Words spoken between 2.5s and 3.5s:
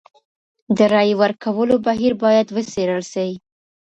وڅېړل سي.